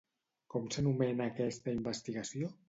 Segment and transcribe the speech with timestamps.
[0.53, 2.51] Com s'anomena aquesta investigació?